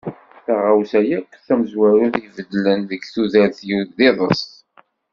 [0.45, 4.41] Taɣawsa akk tamezwarut i ibeddlen deg tudert-iw d iḍes.